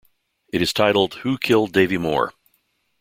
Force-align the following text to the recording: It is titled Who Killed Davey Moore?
It 0.51 0.63
is 0.63 0.73
titled 0.73 1.13
Who 1.19 1.37
Killed 1.37 1.73
Davey 1.73 1.99
Moore? 1.99 2.33